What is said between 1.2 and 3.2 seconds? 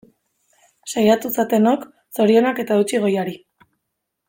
zatenok, zorionak eta eutsi